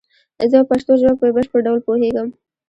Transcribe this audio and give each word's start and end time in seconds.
زه 0.51 0.57
په 0.61 0.67
پشتو 0.69 0.93
ژبه 1.01 1.15
په 1.21 1.27
بشپړ 1.35 1.59
ډول 1.67 1.79
پوهیږم 1.87 2.27